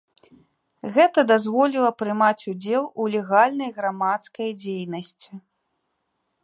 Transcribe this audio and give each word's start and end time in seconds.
Гэта 0.95 1.19
дазволіла 1.31 1.91
прымаць 2.01 2.47
удзел 2.53 2.83
у 3.03 3.07
легальнай 3.17 3.71
грамадскай 3.77 4.49
дзейнасці. 4.65 5.31